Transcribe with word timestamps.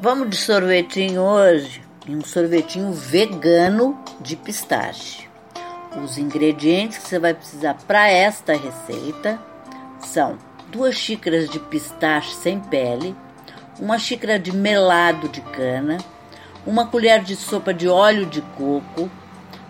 Vamos 0.00 0.28
de 0.28 0.36
sorvetinho 0.36 1.22
hoje? 1.22 1.80
Um 2.08 2.20
sorvetinho 2.22 2.92
vegano 2.92 3.96
de 4.20 4.34
pistache. 4.34 5.28
Os 6.02 6.18
ingredientes 6.18 6.98
que 6.98 7.08
você 7.08 7.18
vai 7.18 7.32
precisar 7.32 7.74
para 7.86 8.10
esta 8.10 8.54
receita 8.54 9.38
são 10.00 10.36
duas 10.70 10.96
xícaras 10.96 11.48
de 11.48 11.60
pistache 11.60 12.34
sem 12.34 12.58
pele, 12.58 13.14
uma 13.78 13.96
xícara 13.96 14.36
de 14.36 14.54
melado 14.54 15.28
de 15.28 15.40
cana, 15.40 15.98
uma 16.66 16.86
colher 16.86 17.22
de 17.22 17.36
sopa 17.36 17.72
de 17.72 17.88
óleo 17.88 18.26
de 18.26 18.42
coco, 18.56 19.08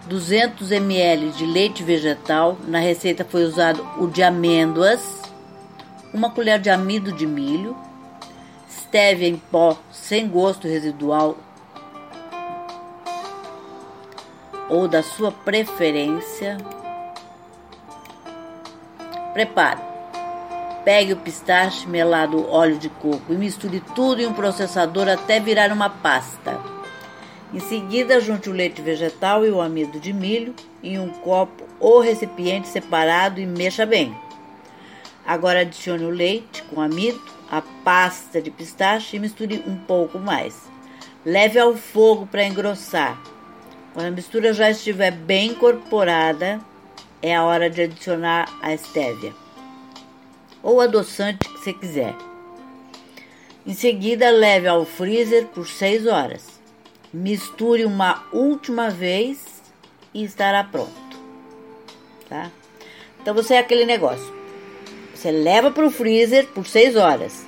200 0.07 0.73
ml 0.73 1.31
de 1.33 1.45
leite 1.45 1.83
vegetal, 1.83 2.59
na 2.67 2.79
receita 2.79 3.27
foi 3.27 3.45
usado 3.45 3.87
o 3.99 4.07
de 4.07 4.23
amêndoas, 4.23 5.23
uma 6.15 6.31
colher 6.31 6.59
de 6.59 6.71
amido 6.71 7.13
de 7.13 7.27
milho, 7.27 7.77
stevia 8.95 9.27
em 9.27 9.37
pó 9.37 9.77
sem 9.91 10.29
gosto 10.29 10.69
residual 10.69 11.37
ou 14.71 14.87
da 14.87 15.03
sua 15.03 15.33
preferência. 15.33 16.57
Prepare. 19.33 19.81
Pegue 20.85 21.13
o 21.13 21.17
pistache 21.17 21.89
melado 21.89 22.49
óleo 22.49 22.79
de 22.79 22.89
coco 22.89 23.33
e 23.33 23.35
misture 23.35 23.83
tudo 23.97 24.23
em 24.23 24.27
um 24.27 24.33
processador 24.33 25.09
até 25.09 25.41
virar 25.41 25.73
uma 25.73 25.91
pasta. 25.91 26.61
Em 27.53 27.59
seguida, 27.59 28.21
junte 28.21 28.49
o 28.49 28.53
leite 28.53 28.81
vegetal 28.81 29.45
e 29.45 29.51
o 29.51 29.61
amido 29.61 29.99
de 29.99 30.13
milho 30.13 30.55
em 30.81 31.01
um 31.01 31.09
copo 31.09 31.65
ou 31.81 31.99
recipiente 31.99 32.69
separado 32.69 33.41
e 33.41 33.47
mexa 33.47 33.85
bem. 33.85 34.17
Agora 35.27 35.63
adicione 35.63 36.05
o 36.05 36.11
leite 36.11 36.63
com 36.65 36.81
amido, 36.81 37.34
a 37.55 37.63
pasta 37.85 38.43
de 38.43 38.51
pistache 38.51 39.15
e 39.15 39.21
misture 39.21 39.63
um 39.65 39.77
pouco 39.77 40.19
mais. 40.19 40.61
Leve 41.25 41.57
ao 41.57 41.77
fogo 41.77 42.27
para 42.27 42.45
engrossar. 42.45 43.17
Quando 43.93 44.07
a 44.07 44.11
mistura 44.11 44.53
já 44.53 44.73
estiver 44.73 45.13
bem 45.13 45.51
incorporada, 45.51 46.61
é 47.23 47.37
a 47.37 47.45
hora 47.45 47.71
de 47.71 47.83
adicionar 47.83 48.53
a 48.61 48.75
estévia 48.75 49.33
ou 50.65 50.81
adoçante 50.81 51.49
que 51.49 51.59
você 51.59 51.73
quiser. 51.73 52.17
Em 53.65 53.73
seguida, 53.73 54.31
leve 54.31 54.67
ao 54.67 54.85
freezer 54.85 55.47
por 55.47 55.69
6 55.69 56.09
horas. 56.09 56.61
Misture 57.13 57.85
uma 57.85 58.25
última 58.33 58.91
vez 58.91 59.63
e 60.13 60.25
estará 60.25 60.65
pronto. 60.65 60.93
Tá? 62.29 62.51
Então 63.23 63.33
você 63.33 63.55
é 63.55 63.59
aquele 63.59 63.85
negócio. 63.85 64.44
Você 65.25 65.31
leva 65.31 65.71
para 65.71 65.87
o 65.87 65.91
freezer 65.91 66.49
por 66.49 66.67
6 66.67 66.97
horas. 66.97 67.47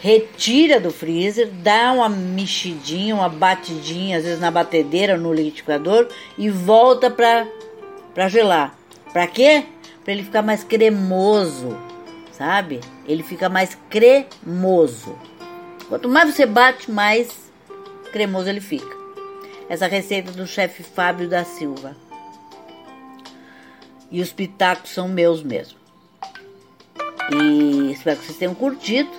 Retira 0.00 0.80
do 0.80 0.90
freezer, 0.90 1.50
dá 1.62 1.92
uma 1.92 2.08
mexidinha, 2.08 3.14
uma 3.14 3.28
batidinha, 3.28 4.16
às 4.16 4.24
vezes 4.24 4.40
na 4.40 4.50
batedeira, 4.50 5.18
no 5.18 5.30
liquidificador 5.30 6.08
e 6.38 6.48
volta 6.48 7.10
para 7.10 8.28
gelar. 8.30 8.74
Para 9.12 9.26
quê? 9.26 9.66
Para 10.02 10.14
ele 10.14 10.22
ficar 10.22 10.40
mais 10.40 10.64
cremoso, 10.64 11.78
sabe? 12.32 12.80
Ele 13.06 13.22
fica 13.22 13.50
mais 13.50 13.76
cremoso. 13.90 15.18
Quanto 15.86 16.08
mais 16.08 16.34
você 16.34 16.46
bate, 16.46 16.90
mais 16.90 17.28
cremoso 18.10 18.48
ele 18.48 18.62
fica. 18.62 18.96
Essa 19.68 19.86
receita 19.86 20.32
do 20.32 20.46
chefe 20.46 20.82
Fábio 20.82 21.28
da 21.28 21.44
Silva. 21.44 21.94
E 24.10 24.22
os 24.22 24.32
pitacos 24.32 24.92
são 24.92 25.06
meus 25.06 25.42
mesmo. 25.42 25.78
E 27.32 27.92
espero 27.92 28.18
que 28.18 28.26
vocês 28.26 28.38
tenham 28.38 28.54
curtido 28.54 29.10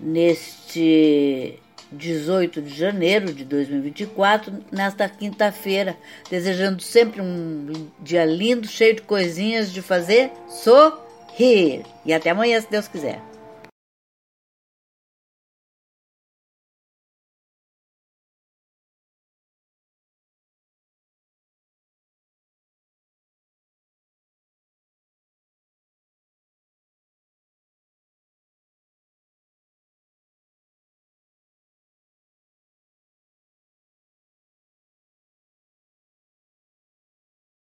neste 0.00 1.58
18 1.92 2.62
de 2.62 2.74
janeiro 2.74 3.32
de 3.32 3.44
2024, 3.44 4.52
nesta 4.70 5.08
quinta-feira, 5.08 5.96
desejando 6.30 6.82
sempre 6.82 7.20
um 7.20 7.88
dia 8.00 8.24
lindo, 8.24 8.66
cheio 8.66 8.96
de 8.96 9.02
coisinhas 9.02 9.72
de 9.72 9.82
fazer 9.82 10.30
sorrir. 10.48 11.84
E 12.04 12.12
até 12.12 12.30
amanhã, 12.30 12.60
se 12.60 12.70
Deus 12.70 12.88
quiser. 12.88 13.27